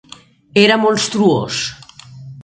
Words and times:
Era 0.63 0.77
monstruós. 0.85 1.55